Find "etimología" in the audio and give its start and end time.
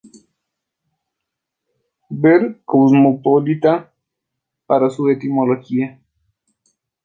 5.09-6.01